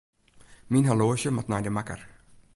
[0.71, 2.01] Myn horloazje moat nei de makker.